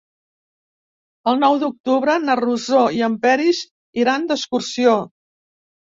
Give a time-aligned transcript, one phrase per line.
[1.33, 3.63] El nou d'octubre na Rosó i en Peris
[4.05, 5.03] iran d'excursió.